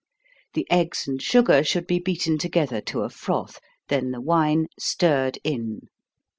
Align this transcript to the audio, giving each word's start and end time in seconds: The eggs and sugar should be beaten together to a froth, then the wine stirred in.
The 0.55 0.65
eggs 0.71 1.07
and 1.07 1.21
sugar 1.21 1.63
should 1.63 1.85
be 1.85 1.99
beaten 1.99 2.39
together 2.39 2.81
to 2.81 3.01
a 3.01 3.09
froth, 3.11 3.59
then 3.87 4.09
the 4.09 4.19
wine 4.19 4.65
stirred 4.79 5.37
in. 5.43 5.89